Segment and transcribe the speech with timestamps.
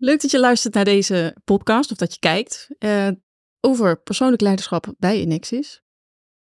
[0.00, 3.08] Leuk dat je luistert naar deze podcast of dat je kijkt uh,
[3.60, 5.82] over persoonlijk leiderschap bij Inexis.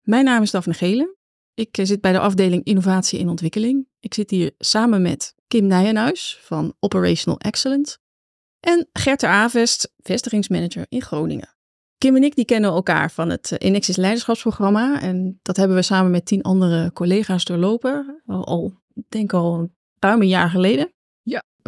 [0.02, 1.16] Mijn naam is Daphne Gelen.
[1.54, 3.88] Ik zit bij de afdeling Innovatie en Ontwikkeling.
[4.00, 7.98] Ik zit hier samen met Kim Nijenhuis van Operational Excellence
[8.60, 11.56] en Gert Avest, vestigingsmanager in Groningen.
[11.98, 16.10] Kim en ik die kennen elkaar van het Inexis leiderschapsprogramma en dat hebben we samen
[16.10, 18.72] met tien andere collega's doorlopen, al, al
[19.08, 20.92] denk al ruim een jaar geleden.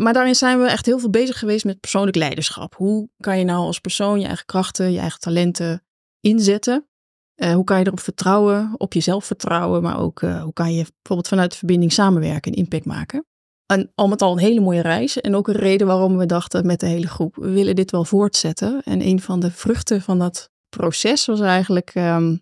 [0.00, 2.74] Maar daarin zijn we echt heel veel bezig geweest met persoonlijk leiderschap.
[2.74, 5.84] Hoe kan je nou als persoon je eigen krachten, je eigen talenten
[6.20, 6.88] inzetten?
[7.36, 10.82] Uh, hoe kan je erop vertrouwen, op jezelf vertrouwen, maar ook uh, hoe kan je
[10.82, 13.26] bijvoorbeeld vanuit de verbinding samenwerken en impact maken?
[13.66, 16.66] En al met al een hele mooie reis en ook een reden waarom we dachten
[16.66, 18.82] met de hele groep, we willen dit wel voortzetten.
[18.82, 22.40] En een van de vruchten van dat proces was eigenlijk um,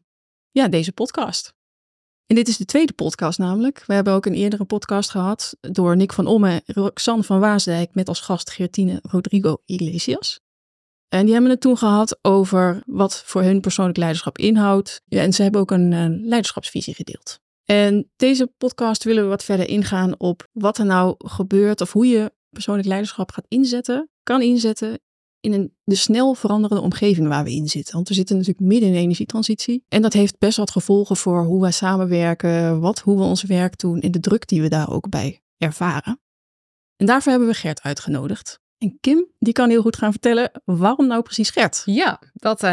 [0.50, 1.57] ja, deze podcast.
[2.28, 3.84] En dit is de tweede podcast namelijk.
[3.86, 7.94] We hebben ook een eerdere podcast gehad door Nick van Omme en Roxanne van Waasdijk
[7.94, 10.40] met als gast Geertine Rodrigo Iglesias.
[11.08, 15.00] En die hebben het toen gehad over wat voor hun persoonlijk leiderschap inhoudt.
[15.08, 17.40] En ze hebben ook een, een leiderschapsvisie gedeeld.
[17.64, 22.06] En deze podcast willen we wat verder ingaan op wat er nou gebeurt of hoe
[22.06, 25.00] je persoonlijk leiderschap gaat inzetten, kan inzetten
[25.40, 27.94] in een, de snel veranderende omgeving waar we in zitten.
[27.94, 29.84] Want we zitten natuurlijk midden in een energietransitie.
[29.88, 33.78] En dat heeft best wat gevolgen voor hoe wij samenwerken, wat, hoe we ons werk
[33.78, 36.20] doen en de druk die we daar ook bij ervaren.
[36.96, 38.60] En daarvoor hebben we Gert uitgenodigd.
[38.78, 41.82] En Kim, die kan heel goed gaan vertellen waarom nou precies Gert?
[41.84, 42.70] Ja, dat uh,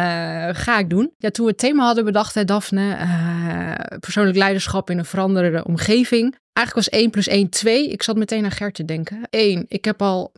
[0.51, 1.13] ga ik doen.
[1.17, 5.65] Ja, toen we het thema hadden bedacht, hè, Daphne, uh, persoonlijk leiderschap in een veranderende
[5.65, 6.37] omgeving.
[6.53, 7.89] Eigenlijk was 1 plus 1 2.
[7.89, 9.21] Ik zat meteen aan Gert te denken.
[9.29, 10.31] 1, ik heb al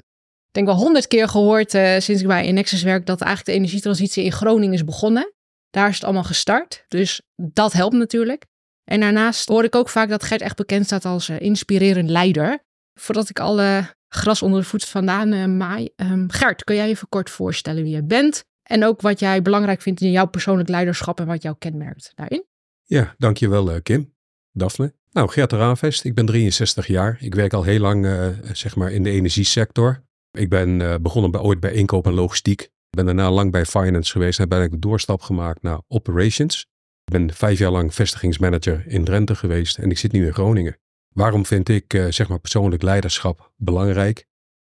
[0.58, 4.24] denk wel honderd keer gehoord uh, sinds ik bij Inexus werk dat eigenlijk de energietransitie
[4.24, 5.34] in Groningen is begonnen.
[5.70, 6.86] Daar is het allemaal gestart.
[6.88, 8.46] Dus dat helpt natuurlijk.
[8.84, 12.64] En daarnaast hoor ik ook vaak dat Gert echt bekend staat als uh, inspirerend leider.
[13.00, 15.90] Voordat ik alle gras onder de voet vandaan uh, maai.
[15.96, 18.44] Um, Gert, kun jij even kort voorstellen wie je bent?
[18.64, 22.46] En ook wat jij belangrijk vindt in jouw persoonlijk leiderschap en wat jou kenmerkt daarin?
[22.84, 24.14] Ja, dankjewel Kim.
[24.52, 24.94] Daphne.
[25.12, 27.18] Nou, Gert Raafest, ik ben 63 jaar.
[27.20, 28.08] Ik werk al heel lang
[28.52, 30.07] zeg maar in de energiesector.
[30.32, 32.70] Ik ben uh, begonnen bij, ooit bij inkoop en logistiek.
[32.90, 36.66] Ben daarna lang bij finance geweest en heb ik de doorstap gemaakt naar operations.
[37.04, 40.78] Ik ben vijf jaar lang vestigingsmanager in Drenthe geweest en ik zit nu in Groningen.
[41.14, 44.26] Waarom vind ik uh, zeg maar persoonlijk leiderschap belangrijk?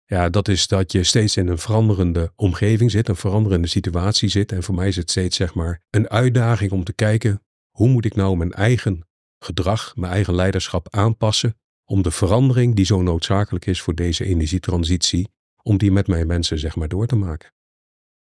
[0.04, 4.52] Ja, dat is dat je steeds in een veranderende omgeving zit, een veranderende situatie zit.
[4.52, 8.04] En voor mij is het steeds zeg maar een uitdaging om te kijken hoe moet
[8.04, 9.06] ik nou mijn eigen
[9.38, 15.28] gedrag, mijn eigen leiderschap aanpassen om de verandering die zo noodzakelijk is voor deze energietransitie
[15.66, 17.52] om die met mijn mensen zeg maar door te maken.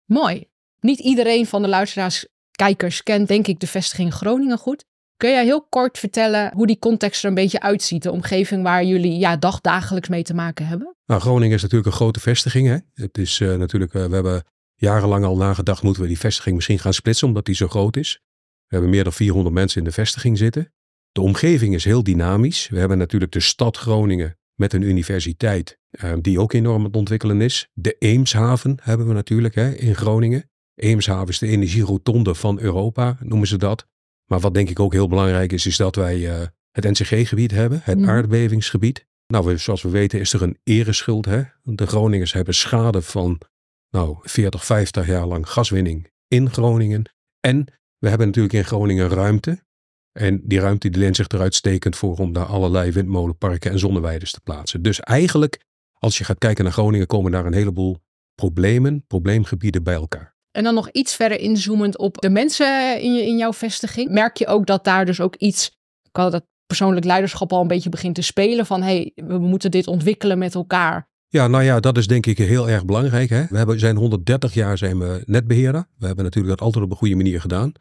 [0.05, 0.49] Mooi.
[0.79, 4.85] Niet iedereen van de luisteraars, kijkers kent denk ik de vestiging Groningen goed.
[5.17, 8.83] Kun jij heel kort vertellen hoe die context er een beetje uitziet, de omgeving waar
[8.83, 10.95] jullie ja, dagdagelijks mee te maken hebben?
[11.05, 12.67] Nou, Groningen is natuurlijk een grote vestiging.
[12.67, 12.77] Hè?
[12.93, 14.43] Het is uh, natuurlijk, uh, we hebben
[14.75, 18.19] jarenlang al nagedacht, moeten we die vestiging misschien gaan splitsen omdat die zo groot is.
[18.67, 20.73] We hebben meer dan 400 mensen in de vestiging zitten.
[21.11, 22.69] De omgeving is heel dynamisch.
[22.69, 26.95] We hebben natuurlijk de stad Groningen met een universiteit uh, die ook enorm aan het
[26.95, 27.69] ontwikkelen is.
[27.73, 30.49] De Eemshaven hebben we natuurlijk hè, in Groningen.
[30.75, 33.87] Eemshaven is de energierotonde van Europa, noemen ze dat.
[34.25, 37.81] Maar wat denk ik ook heel belangrijk is, is dat wij uh, het NCG-gebied hebben,
[37.83, 38.09] het mm.
[38.09, 39.07] aardbevingsgebied.
[39.27, 41.25] Nou, we, zoals we weten is er een ereschuld.
[41.25, 41.41] Hè?
[41.63, 43.41] De Groningers hebben schade van
[43.89, 47.03] nou, 40, 50 jaar lang gaswinning in Groningen.
[47.39, 47.65] En
[47.97, 49.63] we hebben natuurlijk in Groningen ruimte.
[50.11, 54.31] En die ruimte die leent zich er uitstekend voor om daar allerlei windmolenparken en zonneweiden
[54.31, 54.81] te plaatsen.
[54.81, 55.65] Dus eigenlijk,
[55.99, 57.97] als je gaat kijken naar Groningen, komen daar een heleboel
[58.35, 60.35] problemen, probleemgebieden bij elkaar.
[60.51, 64.09] En dan nog iets verder inzoomend op de mensen in, je, in jouw vestiging.
[64.09, 65.67] Merk je ook dat daar dus ook iets,
[66.03, 69.71] ik had dat persoonlijk leiderschap al een beetje begint te spelen van hey, we moeten
[69.71, 71.09] dit ontwikkelen met elkaar.
[71.27, 73.29] Ja, nou ja, dat is denk ik heel erg belangrijk.
[73.29, 73.45] Hè?
[73.49, 75.87] We hebben, zijn 130 jaar zijn we netbeheerder.
[75.97, 77.71] We hebben natuurlijk dat altijd op een goede manier gedaan.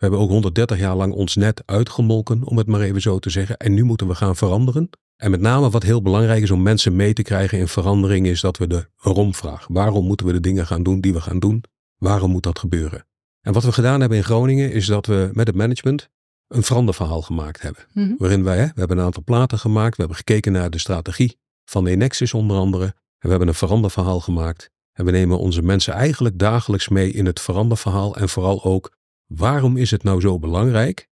[0.00, 3.30] We hebben ook 130 jaar lang ons net uitgemolken, om het maar even zo te
[3.30, 3.56] zeggen.
[3.56, 4.90] En nu moeten we gaan veranderen.
[5.16, 8.40] En met name wat heel belangrijk is om mensen mee te krijgen in verandering, is
[8.40, 9.74] dat we de waarom vragen.
[9.74, 11.64] Waarom moeten we de dingen gaan doen die we gaan doen?
[11.96, 13.06] Waarom moet dat gebeuren?
[13.40, 16.08] En wat we gedaan hebben in Groningen, is dat we met het management
[16.48, 17.86] een veranderverhaal gemaakt hebben.
[17.92, 18.14] Mhm.
[18.18, 19.96] Waarin wij, hè, we hebben een aantal platen gemaakt.
[19.96, 22.84] We hebben gekeken naar de strategie van Enexis onder andere.
[22.84, 24.70] En we hebben een veranderverhaal gemaakt.
[24.92, 28.16] En we nemen onze mensen eigenlijk dagelijks mee in het veranderverhaal.
[28.16, 28.98] En vooral ook
[29.34, 31.08] Waarom is het nou zo belangrijk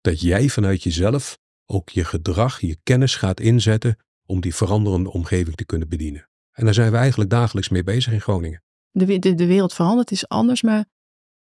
[0.00, 3.96] dat jij vanuit jezelf ook je gedrag, je kennis gaat inzetten
[4.26, 6.28] om die veranderende omgeving te kunnen bedienen?
[6.52, 8.62] En daar zijn we eigenlijk dagelijks mee bezig in Groningen.
[8.90, 10.86] De, de, de wereld verandert, is anders, maar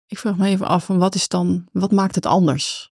[0.05, 2.91] ik vraag me even af, wat is dan, wat maakt het anders?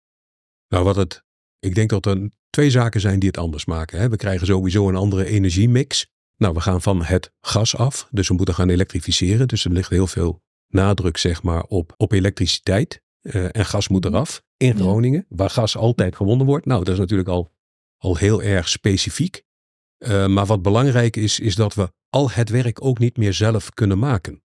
[0.68, 1.24] Nou, wat het,
[1.58, 3.98] ik denk dat er twee zaken zijn die het anders maken.
[3.98, 4.08] Hè.
[4.08, 6.06] We krijgen sowieso een andere energiemix.
[6.36, 9.48] Nou, we gaan van het gas af, dus we moeten gaan elektrificeren.
[9.48, 13.04] Dus er ligt heel veel nadruk, zeg maar, op, op elektriciteit.
[13.26, 14.76] Eh, en gas moet eraf in.
[14.76, 16.66] Groningen, waar gas altijd gewonnen wordt.
[16.66, 17.52] Nou, dat is natuurlijk al,
[17.96, 19.42] al heel erg specifiek.
[19.98, 23.70] Eh, maar wat belangrijk is, is dat we al het werk ook niet meer zelf
[23.70, 24.42] kunnen maken.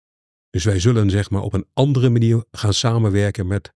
[0.50, 3.72] Dus wij zullen zeg maar op een andere manier gaan samenwerken met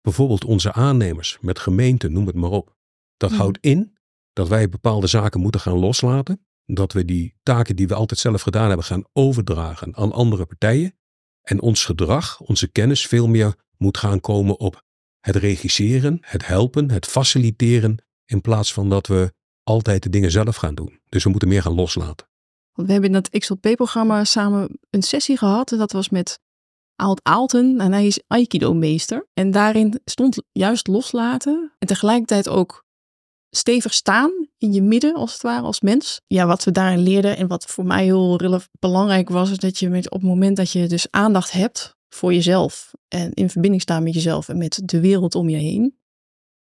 [0.00, 2.76] bijvoorbeeld onze aannemers, met gemeenten, noem het maar op.
[3.16, 3.38] Dat Mhm.
[3.40, 3.96] houdt in
[4.32, 6.46] dat wij bepaalde zaken moeten gaan loslaten.
[6.64, 10.94] Dat we die taken die we altijd zelf gedaan hebben gaan overdragen aan andere partijen.
[11.42, 14.82] En ons gedrag, onze kennis veel meer moet gaan komen op
[15.20, 18.04] het regisseren, het helpen, het faciliteren.
[18.24, 19.32] In plaats van dat we
[19.62, 21.00] altijd de dingen zelf gaan doen.
[21.08, 22.26] Dus we moeten meer gaan loslaten.
[22.72, 25.72] Want we hebben in dat XLP-programma samen een sessie gehad.
[25.72, 26.40] En dat was met
[26.96, 27.80] Aalt Aalten.
[27.80, 29.26] En hij is Aikido-meester.
[29.34, 31.72] En daarin stond juist loslaten.
[31.78, 32.84] En tegelijkertijd ook
[33.50, 36.20] stevig staan in je midden, als het ware, als mens.
[36.26, 38.38] Ja, wat we daarin leerden en wat voor mij heel
[38.80, 42.32] belangrijk was, is dat je met, op het moment dat je dus aandacht hebt voor
[42.34, 45.98] jezelf en in verbinding staan met jezelf en met de wereld om je heen,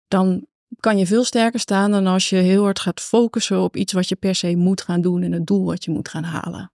[0.07, 0.47] dan
[0.79, 4.09] kan je veel sterker staan dan als je heel hard gaat focussen op iets wat
[4.09, 6.71] je per se moet gaan doen en het doel wat je moet gaan halen.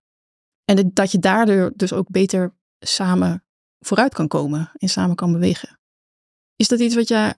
[0.65, 3.43] En dat- je daardoor dus ook beter samen
[3.79, 5.79] vooruit kan komen en samen kan bewegen.
[6.55, 7.33] Is dat iets wat jij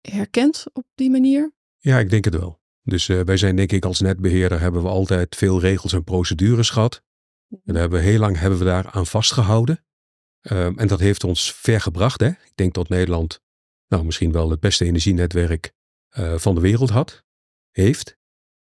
[0.00, 1.52] herkent op die manier?
[1.78, 2.60] Ja, ik denk het wel.
[2.82, 6.70] Dus eh, wij zijn denk ik als netbeheerder hebben we altijd veel regels en procedures
[6.70, 7.02] gehad.
[7.64, 9.84] En hebben we heel lang hebben we daar aan vastgehouden.
[10.40, 12.20] Ehm, en dat heeft ons ver gebracht.
[12.20, 12.28] Hè?
[12.28, 13.40] Ik denk dat Nederland
[13.88, 15.72] nou, misschien wel het beste energienetwerk
[16.08, 17.24] eh, van de wereld had,
[17.70, 18.18] heeft.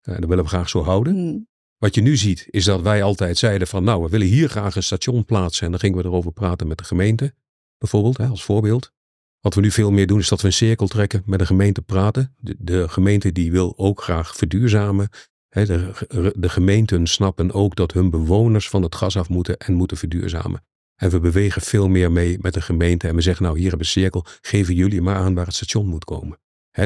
[0.01, 1.13] Eh, dat willen we graag zo houden.
[1.13, 1.47] Hmm.
[1.77, 4.75] Wat je nu ziet is dat wij altijd zeiden van nou, we willen hier graag
[4.75, 5.65] een station plaatsen.
[5.65, 7.33] En dan gingen we erover praten met de gemeente,
[7.77, 8.91] bijvoorbeeld, hè, als voorbeeld.
[9.39, 11.81] Wat we nu veel meer doen is dat we een cirkel trekken, met de gemeente
[11.81, 12.35] praten.
[12.37, 15.09] De, de gemeente die wil ook graag verduurzamen.
[15.49, 19.73] Hè, de, de gemeenten snappen ook dat hun bewoners van het gas af moeten en
[19.73, 20.63] moeten verduurzamen.
[20.99, 23.85] En we bewegen veel meer mee met de gemeente en we zeggen nou hier hebben
[23.85, 26.39] we cirkel, geven jullie maar aan waar het station moet komen.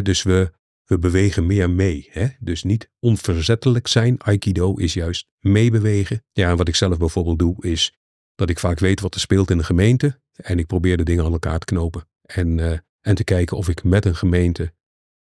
[0.03, 0.51] Dus we,
[0.85, 2.11] we bewegen meer mee.
[2.39, 4.21] Dus niet onverzettelijk zijn.
[4.21, 6.23] Aikido is juist meebewegen.
[6.31, 7.97] Ja, en wat ik zelf bijvoorbeeld doe, is
[8.35, 10.21] dat ik vaak weet wat er speelt in de gemeente.
[10.33, 12.07] En ik probeer de dingen aan elkaar te knopen.
[12.21, 14.73] En, eh, en te kijken of ik met een gemeente,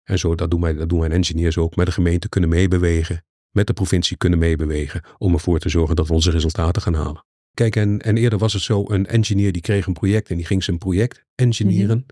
[0.04, 3.26] en zo, dat doen, mijn, dat doen mijn engineers ook, met de gemeente kunnen meebewegen.
[3.50, 5.04] Met de provincie kunnen meebewegen.
[5.18, 7.26] Om ervoor te zorgen dat we onze resultaten gaan halen.
[7.54, 10.46] Kijk, en, en eerder was het zo, een engineer die kreeg een project en die
[10.46, 12.06] ging zijn project engineeren.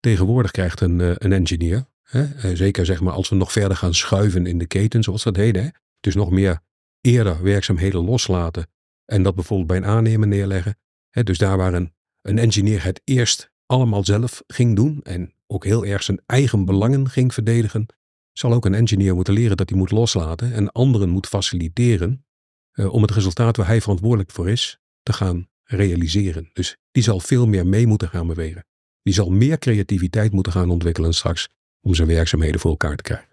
[0.00, 3.76] Tegenwoordig krijgt een, eh, een engineer, hè, eh, zeker zeg maar als we nog verder
[3.76, 5.68] gaan schuiven in de keten, zoals dat heet, hè,
[6.00, 6.60] dus nog meer
[7.00, 8.66] eerder werkzaamheden loslaten
[9.04, 10.78] en dat bijvoorbeeld bij een aannemer neerleggen.
[11.10, 11.92] Hè, dus daar waar een,
[12.22, 17.08] een engineer het eerst allemaal zelf ging doen en ook heel erg zijn eigen belangen
[17.08, 17.86] ging verdedigen,
[18.32, 22.24] zal ook een engineer moeten leren dat hij moet loslaten en anderen moet faciliteren
[22.72, 26.50] eh, om het resultaat waar hij verantwoordelijk voor is te gaan realiseren.
[26.52, 28.64] Dus die zal veel meer mee moeten gaan bewegen.
[29.02, 31.48] Die zal meer creativiteit moeten gaan ontwikkelen straks
[31.80, 33.30] om zijn werkzaamheden voor elkaar te krijgen.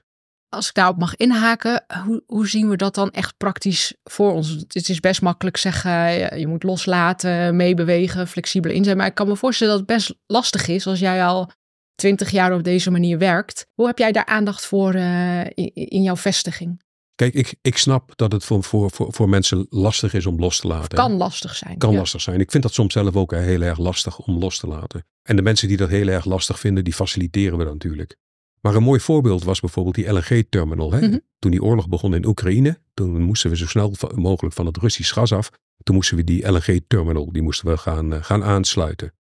[0.50, 4.50] Als ik daarop mag inhaken, hoe, hoe zien we dat dan echt praktisch voor ons?
[4.50, 5.92] Het is best makkelijk zeggen,
[6.40, 8.98] je moet loslaten, meebewegen, flexibel in.
[8.98, 11.52] Maar ik kan me voorstellen dat het best lastig is als jij al
[11.96, 13.68] twintig jaar op deze manier werkt.
[13.74, 16.82] Hoe heb jij daar aandacht voor eh, in jouw vestiging?
[17.20, 20.68] Kijk, ik, ik snap dat het voor, voor, voor, mensen lastig is om los te
[20.68, 20.98] laten.
[20.98, 21.78] Kan lastig zijn.
[21.78, 21.98] kan ja.
[21.98, 22.40] lastig zijn.
[22.40, 25.06] Ik vind dat soms zelf ook heel erg lastig om los te laten.
[25.24, 28.16] En de mensen die dat heel erg lastig vinden, die faciliteren we dan natuurlijk.
[28.62, 30.90] Maar een mooi voorbeeld was bijvoorbeeld die LNG-terminal.
[30.90, 31.18] Mhm.
[31.40, 35.14] Toen die oorlog begon in Oekraïne, toen moesten we zo snel mogelijk van het Russisch
[35.14, 35.50] gas af.
[35.84, 39.14] Toen moesten we die LNG-terminal, die moesten we gaan, eh, gaan aansluiten.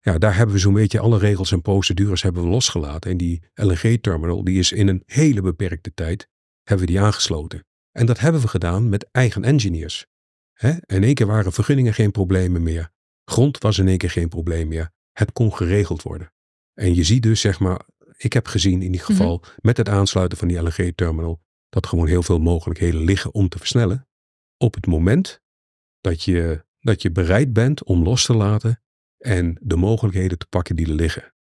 [0.00, 3.10] Ja, daar hebben we zo'n beetje alle regels en procedures hebben we losgelaten.
[3.10, 6.28] En die LNG-terminal, die is in een hele beperkte tijd,
[6.62, 7.66] hebben we die aangesloten.
[7.90, 10.06] En dat hebben we gedaan met eigen engineers.
[10.52, 10.70] Hè?
[10.86, 12.92] In één keer waren vergunningen geen problemen meer.
[13.24, 14.92] Grond was in één keer geen probleem meer.
[15.12, 16.32] Het kon geregeld worden.
[16.74, 20.38] En je ziet dus, zeg maar, ik heb gezien in ieder geval met het aansluiten
[20.38, 24.08] van die LNG-terminal, dat gewoon heel veel mogelijkheden liggen om te versnellen.
[24.56, 25.42] Op het moment
[26.00, 28.82] dat je, dat je bereid bent om los te laten
[29.18, 31.34] en de mogelijkheden te pakken die er liggen.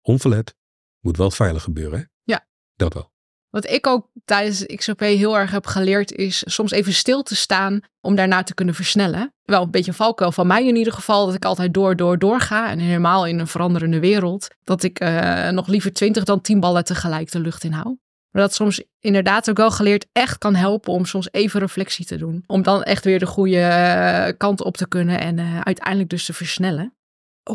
[0.00, 0.56] Onverlet,
[1.00, 2.04] moet wel veilig gebeuren, hè?
[2.22, 2.48] Ja.
[2.74, 3.13] Dat wel.
[3.54, 7.80] Wat ik ook tijdens XOP heel erg heb geleerd is soms even stil te staan
[8.00, 9.32] om daarna te kunnen versnellen.
[9.44, 12.18] Wel een beetje een valkuil van mij in ieder geval, dat ik altijd door, door,
[12.18, 12.70] door ga.
[12.70, 16.84] En helemaal in een veranderende wereld, dat ik eh, nog liever twintig dan tien ballen
[16.84, 17.98] tegelijk de lucht in hou.
[18.30, 22.16] Maar dat soms inderdaad ook wel geleerd echt kan helpen om soms even reflectie te
[22.16, 22.44] doen.
[22.46, 26.24] Om dan echt weer de goede eh, kant op te kunnen en eh, uiteindelijk dus
[26.24, 26.94] te versnellen.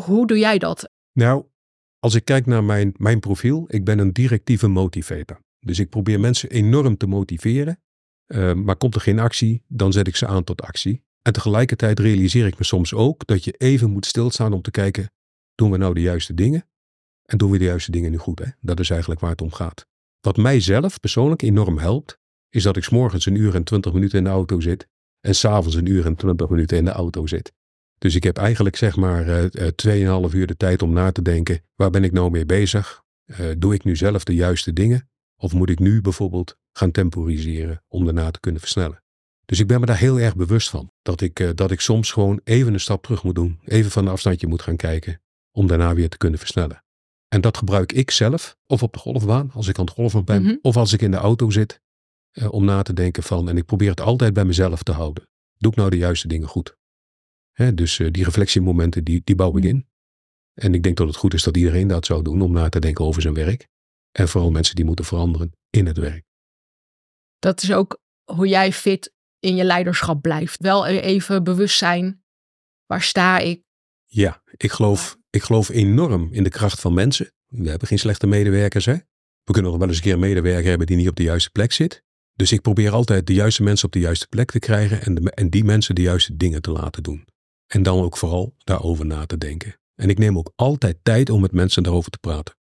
[0.04, 0.90] Hoe doe jij dat?
[1.12, 1.44] Nou,
[1.98, 5.40] als ik kijk naar mijn, mijn profiel, ik ben een directieve motivator.
[5.60, 7.80] Dus ik probeer mensen enorm te motiveren.
[8.26, 11.02] Uh, maar komt er geen actie, dan zet ik ze aan tot actie.
[11.22, 15.12] En tegelijkertijd realiseer ik me soms ook dat je even moet stilstaan om te kijken,
[15.54, 16.68] doen we nou de juiste dingen?
[17.24, 18.38] En doen we de juiste dingen nu goed?
[18.38, 18.44] Hè?
[18.60, 19.86] Dat is eigenlijk waar het om gaat.
[20.20, 24.18] Wat mij zelf persoonlijk enorm helpt, is dat ik s'morgens een uur en twintig minuten
[24.18, 24.88] in de auto zit
[25.20, 27.52] en s'avonds een uur en twintig minuten in de auto zit.
[27.98, 31.22] Dus ik heb eigenlijk zeg maar uh, uh, 2,5 uur de tijd om na te
[31.22, 33.02] denken, waar ben ik nou mee bezig?
[33.58, 35.10] Doe ik nu zelf de juiste dingen?
[35.42, 39.02] Of moet ik nu bijvoorbeeld gaan temporiseren om daarna te kunnen versnellen?
[39.44, 40.92] Dus ik ben me daar heel erg bewust van.
[41.02, 43.60] Dat ik, uh, dat ik soms gewoon even een stap terug moet doen.
[43.64, 45.20] Even van een afstandje moet gaan kijken.
[45.50, 46.84] Om daarna weer te kunnen versnellen.
[47.28, 48.56] En dat gebruik ik zelf.
[48.66, 50.42] Of op de golfbaan, als ik aan het golven ben.
[50.42, 50.56] Mhm.
[50.62, 51.80] Of als ik in de auto zit.
[52.32, 53.48] Uh, om na te denken van.
[53.48, 55.28] En ik probeer het altijd bij mezelf te houden.
[55.56, 56.76] Doe ik nou de juiste dingen goed?
[57.52, 59.86] Hè, dus uh, die reflectiemomenten, die, die bouw ik in.
[60.54, 62.42] En ik denk dat het goed is dat iedereen dat zou doen.
[62.42, 63.68] Om na te denken over zijn werk.
[64.12, 66.24] En vooral mensen die moeten veranderen in het werk.
[67.38, 70.60] Dat is ook hoe jij fit in je leiderschap blijft.
[70.60, 72.22] Wel even bewust zijn,
[72.86, 73.62] waar sta ik?
[74.06, 77.32] Ja, ik geloof, ik geloof enorm in de kracht van mensen.
[77.46, 78.94] We hebben geen slechte medewerkers, hè?
[79.44, 81.50] We kunnen nog wel eens een keer een medewerker hebben die niet op de juiste
[81.50, 82.02] plek zit.
[82.34, 85.30] Dus ik probeer altijd de juiste mensen op de juiste plek te krijgen en, de,
[85.30, 87.24] en die mensen de juiste dingen te laten doen.
[87.66, 89.80] En dan ook vooral daarover na te denken.
[89.94, 92.54] En ik neem ook altijd tijd om met mensen daarover te praten.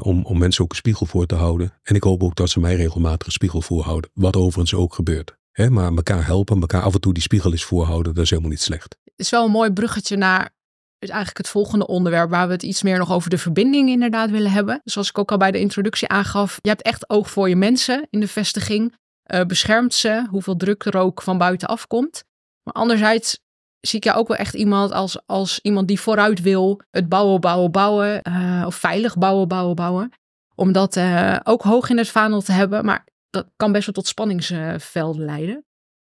[0.00, 1.72] Om, om mensen ook een spiegel voor te houden.
[1.82, 4.10] En ik hoop ook dat ze mij regelmatig een spiegel voorhouden.
[4.14, 5.36] Wat overigens ook gebeurt.
[5.68, 8.60] Maar elkaar helpen, elkaar af en toe die spiegel eens voorhouden, dat is helemaal niet
[8.60, 8.96] slecht.
[9.04, 10.54] Het is wel een mooi bruggetje naar
[11.02, 14.30] dus eigenlijk het volgende onderwerp, waar we het iets meer nog over de verbinding inderdaad
[14.30, 14.80] willen hebben.
[14.84, 18.06] Zoals ik ook al bij de introductie aangaf, je hebt echt oog voor je mensen
[18.10, 18.94] in de vestiging.
[19.26, 22.24] Uh, beschermt ze, hoeveel druk er ook van buitenaf komt.
[22.62, 23.40] Maar anderzijds
[23.82, 27.40] zie ik jou ook wel echt iemand als, als iemand die vooruit wil het bouwen,
[27.40, 28.20] bouwen, bouwen.
[28.28, 30.12] Uh, of veilig bouwen, bouwen, bouwen.
[30.54, 32.84] Om dat uh, ook hoog in het vaandel te hebben.
[32.84, 35.64] Maar dat kan best wel tot spanningsvelden leiden.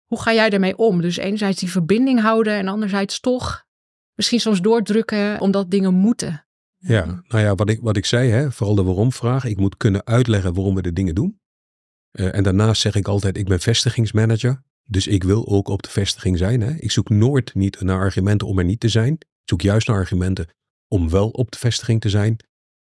[0.06, 1.02] Hoe ga jij daarmee om?
[1.02, 3.66] Dus enerzijds die verbinding houden en anderzijds toch
[4.16, 6.46] misschien soms doordrukken omdat dingen moeten.
[6.78, 9.46] Ja, nou ja, wat ik, wat ik zei, hè, vooral de waarom-vraag.
[9.46, 11.40] Ik moet kunnen uitleggen waarom we de dingen doen.
[12.12, 14.64] Uh, en daarnaast zeg ik altijd, ik ben vestigingsmanager.
[14.88, 16.62] Dus ik wil ook op de vestiging zijn.
[16.62, 16.74] Hè.
[16.76, 19.14] Ik zoek nooit niet naar argumenten om er niet te zijn.
[19.14, 20.48] Ik zoek juist naar argumenten
[20.88, 22.38] om wel op de vestiging te zijn.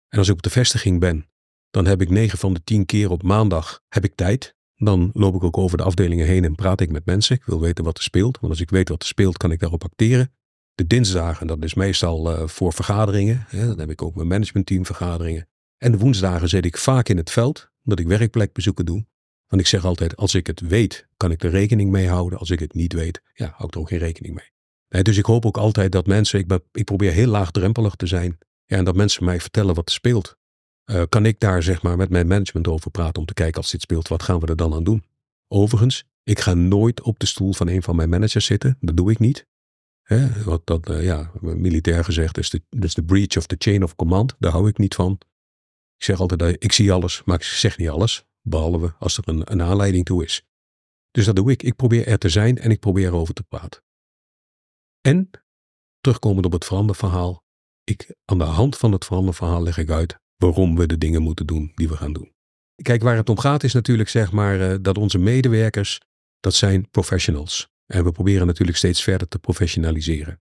[0.09, 1.27] En als ik op de vestiging ben,
[1.71, 4.55] dan heb ik 9 van de 10 keer op maandag heb ik tijd.
[4.75, 7.37] Dan loop ik ook over de afdelingen heen en praat ik met mensen.
[7.37, 8.39] Ik wil weten wat er speelt.
[8.41, 10.33] Want als ik weet wat er speelt, kan ik daarop acteren.
[10.75, 13.45] De dinsdagen, dat is meestal uh, voor vergaderingen.
[13.49, 13.67] Hè.
[13.67, 15.49] Dan heb ik ook mijn managementteam vergaderingen.
[15.79, 19.07] En de woensdagen zit ik vaak in het veld, omdat ik werkplekbezoeken doe.
[19.55, 22.39] Want ik zeg altijd, als ik het weet, kan ik er rekening mee houden.
[22.39, 24.51] Als ik het niet weet, ja, hou ik er ook geen rekening mee.
[24.89, 28.39] Nee, dus ik hoop ook altijd dat mensen, ik, ik probeer heel laagdrempelig te zijn.
[28.65, 30.37] Ja, en dat mensen mij vertellen wat er speelt.
[30.91, 33.71] Uh, kan ik daar zeg maar met mijn management over praten om te kijken als
[33.71, 35.05] dit speelt, wat gaan we er dan aan doen?
[35.49, 38.77] Overigens, ik ga nooit op de stoel van een van mijn managers zitten.
[38.81, 39.47] Dat doe ik niet.
[40.45, 43.97] Wat dat, uh, ja, militair gezegd is de, is de breach of the chain of
[43.97, 44.35] command.
[44.39, 45.19] Daar hou ik niet van.
[45.97, 48.25] Ik zeg altijd, uh, ik zie alles, maar ik zeg niet alles.
[48.49, 50.43] Behalve als er een, een aanleiding toe is.
[51.11, 51.63] Dus dat doe ik.
[51.63, 53.83] Ik probeer er te zijn en ik probeer erover te praten.
[55.01, 55.31] En,
[56.01, 57.45] terugkomend op het veranderverhaal,
[57.85, 61.47] ik, aan de hand van het veranderverhaal leg ik uit waarom we de dingen moeten
[61.47, 62.33] doen die we gaan doen.
[62.83, 66.01] Kijk, waar het om gaat is natuurlijk zeg maar uh, dat onze medewerkers,
[66.41, 67.69] dat zijn professionals.
[67.87, 70.41] En we proberen natuurlijk steeds verder te professionaliseren.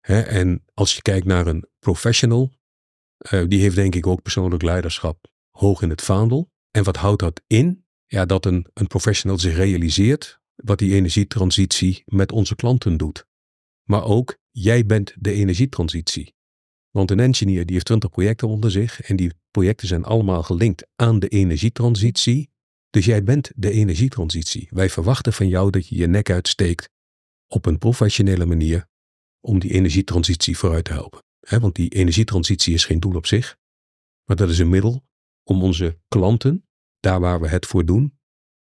[0.00, 0.20] Hè?
[0.20, 2.52] En als je kijkt naar een professional,
[3.32, 6.50] uh, die heeft denk ik ook persoonlijk leiderschap hoog in het vaandel.
[6.76, 7.84] En wat houdt dat in?
[8.06, 13.26] Ja, dat een, een professional zich realiseert wat die energietransitie met onze klanten doet.
[13.82, 16.34] Maar ook, jij bent de energietransitie.
[16.90, 20.86] Want een engineer die heeft 20 projecten onder zich en die projecten zijn allemaal gelinkt
[20.96, 22.50] aan de energietransitie.
[22.90, 24.68] Dus jij bent de energietransitie.
[24.70, 26.88] Wij verwachten van jou dat je je nek uitsteekt
[27.46, 28.88] op een professionele manier
[29.40, 31.22] om die energietransitie vooruit te helpen.
[31.40, 33.56] He, want die energietransitie is geen doel op zich,
[34.24, 35.04] maar dat is een middel
[35.42, 36.65] om onze klanten,
[37.06, 38.18] daar waar we het voor doen,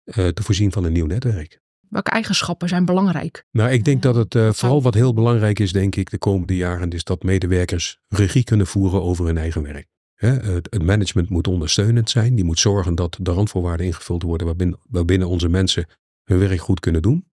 [0.05, 1.61] uh, te voorzien van een nieuw netwerk.
[1.89, 3.45] Welke eigenschappen zijn belangrijk?
[3.51, 6.57] Nou, ik denk dat het uh, vooral wat heel belangrijk is, denk ik, de komende
[6.57, 9.87] jaren, is dat medewerkers regie kunnen voeren over hun eigen werk.
[10.15, 12.35] He, het, het, management moet ondersteunend zijn.
[12.35, 15.87] Die moet zorgen dat de randvoorwaarden ingevuld worden waarbinnen, waarbinnen onze mensen
[16.25, 17.27] hun werk goed kunnen doen.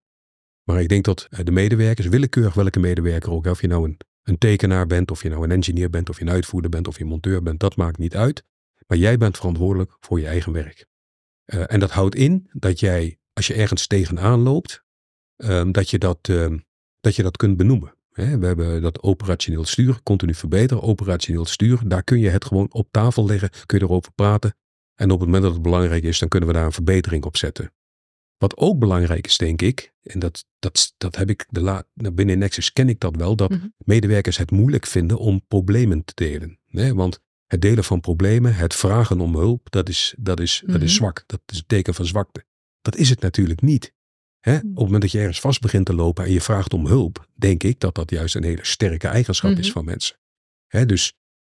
[0.63, 4.37] Maar ik denk dat de medewerkers, willekeurig welke medewerker ook, of je nou een, een
[4.37, 7.03] tekenaar bent, of je nou een engineer bent, of je een uitvoerder bent, of je
[7.03, 8.43] een monteur bent, dat maakt niet uit.
[8.87, 10.88] Maar jij bent verantwoordelijk voor je eigen werk.
[11.53, 14.83] Uh, en dat houdt in dat jij, als je ergens tegenaan loopt,
[15.37, 16.65] um, dat, je dat, um,
[16.99, 17.93] dat je dat kunt benoemen.
[18.09, 21.81] We hebben dat operationeel stuur, continu verbeteren, operationeel stuur.
[21.85, 24.55] Daar kun je het gewoon op tafel leggen, kun je erover praten.
[24.95, 27.37] En op het moment dat het belangrijk is, dan kunnen we daar een verbetering op
[27.37, 27.73] zetten.
[28.37, 32.13] Wat ook belangrijk is, denk ik, en dat, dat, dat heb ik de la, nou,
[32.13, 33.67] binnen Nexus ken ik dat wel, dat Mhm.
[33.77, 36.59] medewerkers het moeilijk vinden om problemen te delen.
[36.67, 40.75] Nee, want het delen van problemen, het vragen om hulp, dat is, dat is, dat
[40.75, 40.87] is Mhm.
[40.97, 41.23] zwak.
[41.25, 42.45] Dat is een teken van zwakte.
[42.81, 43.93] Dat is het natuurlijk niet.
[44.39, 44.55] Hè?
[44.55, 47.27] Op het moment dat je ergens vast begint te lopen en je vraagt om hulp,
[47.33, 49.73] denk ik dat dat juist een hele sterke eigenschap is Mhm.
[49.73, 50.17] van mensen.
[50.67, 50.85] Hè?
[50.85, 51.13] Dus,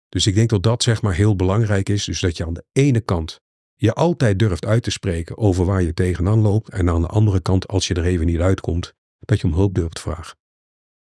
[0.09, 2.03] dus ik denk dat dat zeg maar heel belangrijk is.
[2.05, 3.39] Dus dat je aan de ene kant
[3.75, 6.69] je altijd durft uit te spreken over waar je tegenaan loopt.
[6.69, 9.73] En aan de andere kant, als je er even niet uitkomt, dat je om hulp
[9.73, 10.37] durft vragen.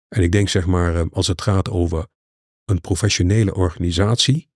[0.08, 2.06] En ik denk zeg maar, eh, als het gaat over
[2.64, 4.50] een professionele organisatie,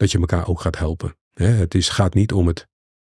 [0.00, 1.16] dat je elkaar ook gaat helpen.
[1.32, 2.66] Hè, Het is, gaat niet om, het,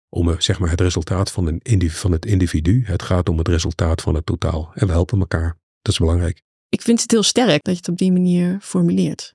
[0.09, 2.83] om eh, zeg maar het resultaat van, een indiv- van het individu.
[2.85, 4.71] Het gaat om het resultaat van het totaal.
[4.73, 5.57] En we helpen elkaar.
[5.81, 6.41] Dat is belangrijk.
[6.69, 9.33] Ik vind het heel sterk dat je het op die manier formuleert.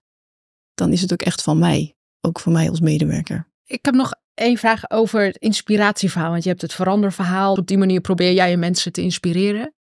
[0.75, 1.95] Dan is het ook echt van mij.
[2.21, 3.49] Ook van mij als medewerker.
[3.65, 6.31] Ik heb nog één vraag over het inspiratieverhaal.
[6.31, 7.55] Want je hebt het veranderverhaal.
[7.55, 9.75] Op die manier probeer jij je mensen te inspireren.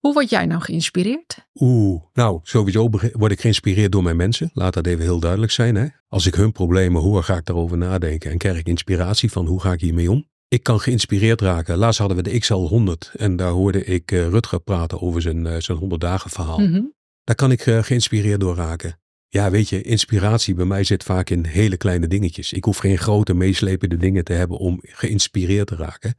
[0.00, 1.48] Hoe word jij nou geïnspireerd?
[1.54, 4.50] Oeh, nou, sowieso word ik geïnspireerd door mijn mensen.
[4.52, 5.74] Laat dat even heel duidelijk zijn.
[5.74, 5.86] Hè?
[6.08, 9.60] Als ik hun problemen hoor, ga ik daarover nadenken en krijg ik inspiratie van hoe
[9.60, 10.28] ga ik hiermee om.
[10.48, 11.76] Ik kan geïnspireerd raken.
[11.76, 15.46] Laatst hadden we de XL 100 en daar hoorde ik eh, Rutger praten over zijn,
[15.46, 16.58] eh, zijn 100 dagen verhaal.
[16.58, 16.82] Mhm.
[17.24, 19.00] Daar kan ik eh, geïnspireerd door raken.
[19.28, 22.52] Ja, weet je, inspiratie bij mij zit vaak in hele kleine dingetjes.
[22.52, 26.14] Ik hoef geen grote meeslepende dingen te hebben om geïnspireerd te raken.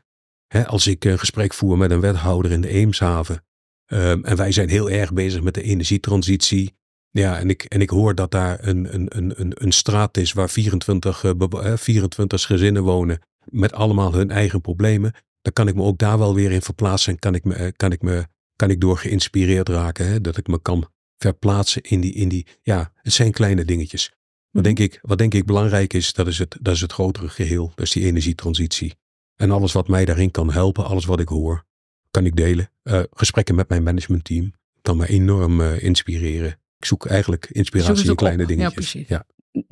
[0.48, 3.44] Hè, als ik een gesprek voer met een wethouder in de Eemshaven.
[3.92, 6.74] Ehm, en wij zijn heel erg bezig met de energietransitie.
[7.10, 10.34] Ja, en ik, en ik hoor dat daar een, een, een, een, een straat is
[10.34, 13.20] waar 24, eh, bewo- eh, 24 gezinnen wonen.
[13.46, 15.14] Met allemaal hun eigen problemen.
[15.42, 17.14] Dan kan ik me ook daar wel weer in verplaatsen.
[17.14, 20.08] En kan ik, me, eh, kan ik, me, kan ik door geïnspireerd raken.
[20.08, 24.12] Hè, dat ik me kan verplaatsen in die, in die, ja, het zijn kleine dingetjes.
[24.52, 27.30] Wat denk ik, wat denk ik belangrijk is, dat is, het, dat is het grotere
[27.30, 27.72] geheel.
[27.76, 28.96] Dat is die energietransitie.
[29.36, 31.66] En alles wat mij daarin kan helpen, alles wat ik hoor,
[32.12, 32.72] kan ik delen.
[32.84, 36.60] Eh, gesprekken met mijn managementteam kan me enorm eh, inspireren.
[36.78, 38.48] Ik zoek eigenlijk inspiratie in kleine op.
[38.48, 38.74] Dingetjes.
[38.74, 39.08] precies.
[39.08, 39.26] Ja,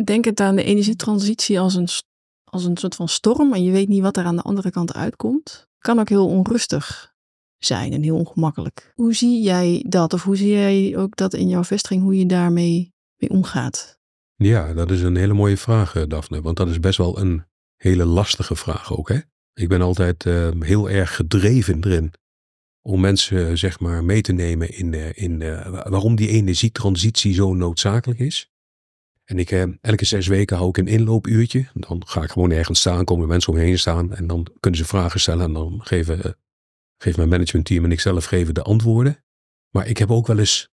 [0.03, 1.87] Denk het aan de energietransitie als een,
[2.43, 3.53] als een soort van storm.
[3.53, 5.67] En je weet niet wat er aan de andere kant uitkomt.
[5.77, 7.13] Kan ook heel onrustig
[7.57, 8.91] zijn en heel ongemakkelijk.
[8.95, 10.13] Hoe zie jij dat?
[10.13, 13.99] Of hoe zie jij ook dat in jouw vestiging, hoe je daarmee mee omgaat?
[14.35, 16.41] Ja, dat is een hele mooie vraag, eh, Daphne.
[16.41, 19.09] Want dat is best wel een hele lastige vraag ook.
[19.09, 19.19] Hè?
[19.53, 20.23] Ik ben altijd
[20.59, 22.11] heel erg gedreven erin
[22.81, 26.29] om mensen eh, zeg maar mee te nemen in, eh, in eh, wa- waarom die
[26.29, 28.51] energietransitie zo noodzakelijk is.
[29.23, 31.67] En ik, elke zes weken hou ik een inloopuurtje.
[31.73, 34.85] Dan ga ik gewoon ergens staan, komen mensen om heen staan en dan kunnen ze
[34.85, 36.37] vragen stellen en dan geven,
[36.97, 39.23] geeft mijn managementteam en ik zelf geven de antwoorden.
[39.69, 40.69] Maar ik heb ook wel eens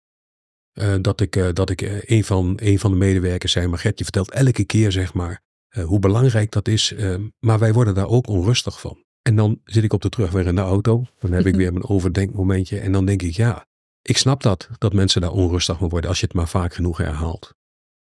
[1.01, 4.31] dat ik, dat ik een, van, een van de medewerkers zei, maar Gert, je vertelt
[4.31, 5.43] elke keer zeg maar
[5.85, 6.95] hoe belangrijk dat is,
[7.39, 9.05] maar wij worden daar ook onrustig van.
[9.23, 11.85] En dan zit ik op de terugweg in de auto, dan heb ik weer mijn
[11.85, 13.67] overdenkmomentje en dan denk ik, ja,
[14.03, 16.97] ik snap dat, dat mensen daar onrustig van worden als je het maar vaak genoeg
[16.97, 17.55] herhaalt.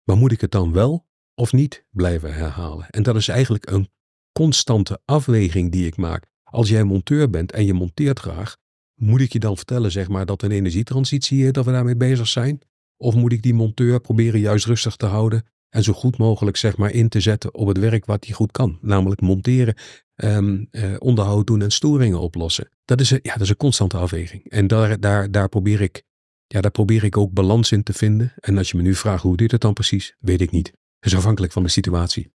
[0.04, 2.90] Maar moet ik het dan wel of niet blijven herhalen?
[2.90, 3.88] En dat is eigenlijk een
[4.32, 6.26] constante afweging die ik maak.
[6.42, 8.56] Als jij monteur bent en je monteert graag,
[8.94, 12.26] moet ik je dan vertellen zeg maar, dat een energietransitie is, dat we daarmee bezig
[12.26, 12.60] zijn?
[12.96, 16.76] Of moet ik die monteur proberen juist rustig te houden en zo goed mogelijk zeg
[16.76, 18.78] maar, in te zetten op het werk wat hij goed kan?
[18.80, 19.74] Namelijk monteren,
[20.14, 22.68] ehm, eh, onderhoud doen en storingen oplossen.
[22.84, 24.50] Dat is, een, ja, dat is een constante afweging.
[24.50, 26.02] En daar, daar, daar, probeer ik,
[26.46, 28.32] ja, daar probeer ik ook balans in te vinden.
[28.36, 30.66] En als je me nu vraagt hoe dit het dan precies, weet ik niet.
[30.66, 32.34] Het is afhankelijk van de situatie.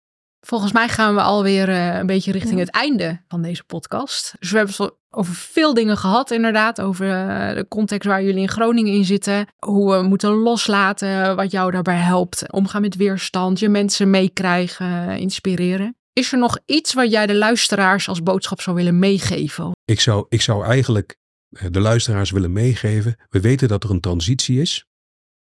[0.47, 2.61] Volgens mij gaan we alweer eh, een beetje richting Ja.
[2.61, 4.35] het einde van deze podcast.
[4.39, 6.81] Dus we hebben het over veel dingen gehad, inderdaad.
[6.81, 9.47] Over eh, de context waar jullie in Groningen in zitten.
[9.59, 12.53] Hoe we moeten loslaten, wat jou daarbij helpt.
[12.53, 15.97] Omgaan met weerstand, je mensen meekrijgen, inspireren.
[16.13, 19.73] Is er nog iets wat jij de luisteraars als boodschap zou willen meegeven?
[19.85, 21.17] Ik zou, ik zou eigenlijk
[21.51, 23.17] eh, de luisteraars willen meegeven.
[23.29, 24.87] We weten dat er een transitie is.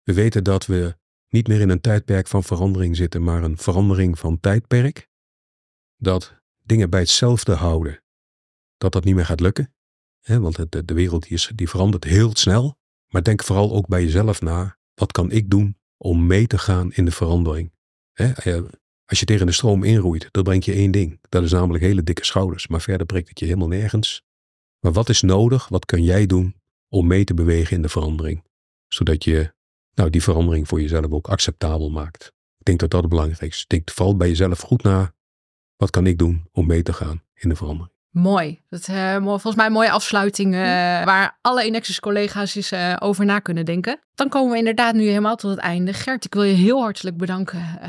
[0.03, 0.95] We weten dat we
[1.31, 5.09] niet meer in een tijdperk van verandering zitten, maar een verandering van tijdperk.
[5.97, 8.03] Dat dingen bij hetzelfde houden,
[8.77, 9.73] dat dat niet meer gaat lukken.
[10.21, 12.79] Want de, wereld die, die verandert heel snel.
[13.07, 14.77] Maar denk vooral ook bij jezelf na.
[14.93, 17.71] Wat kan ik doen om mee te gaan in de verandering?
[18.13, 18.61] Eh,
[19.05, 21.19] als je tegen de stroom inroeit, dan brengt je één ding.
[21.29, 22.67] Dat is namelijk hele dikke schouders.
[22.67, 24.23] Maar verder brengt het je helemaal nergens.
[24.79, 25.67] Maar wat is nodig?
[25.67, 26.55] Wat kun jij doen
[26.89, 28.43] om mee te bewegen in de verandering?
[28.87, 29.53] Zodat je
[29.93, 32.33] nou, die verandering voor jezelf ook acceptabel maakt.
[32.57, 33.65] Ik denk dat dat het belangrijkste is.
[33.67, 35.13] Denk vooral bij jezelf goed na.
[35.75, 37.90] Wat kan ik doen om mee te gaan in de verandering?
[38.11, 38.61] Mooi.
[38.69, 40.61] Dat, uh, volgens mij een mooie afsluiting uh,
[41.03, 43.99] waar alle Inexus collega's eens uh, over na kunnen denken.
[44.15, 45.93] Dan komen we inderdaad nu helemaal tot het einde.
[45.93, 47.79] Gert, ik wil je heel hartelijk bedanken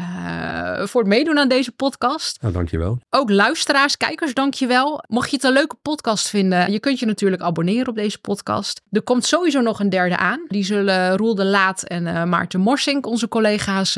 [0.89, 2.43] voor het meedoen aan deze podcast.
[2.43, 3.01] Nou, dankjewel.
[3.11, 5.05] Ook luisteraars, kijkers, dankjewel.
[5.09, 8.81] Mocht je het een leuke podcast vinden, je kunt je natuurlijk abonneren op deze podcast.
[8.91, 10.45] Er komt sowieso nog een derde aan.
[10.49, 13.97] Die zullen Roel de Laat en Maarten Morsink, onze collega's,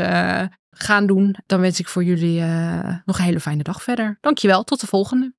[0.70, 1.36] gaan doen.
[1.46, 2.40] Dan wens ik voor jullie
[3.04, 4.18] nog een hele fijne dag verder.
[4.20, 5.32] Dankjewel, tot de volgende.